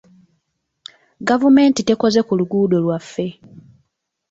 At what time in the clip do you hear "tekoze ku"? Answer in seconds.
1.83-2.33